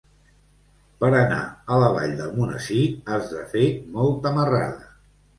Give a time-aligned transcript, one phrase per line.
[1.01, 1.35] Per anar
[1.75, 2.79] a la Vall d'Almonesir
[3.11, 3.67] has de fer
[3.99, 4.89] molta marrada.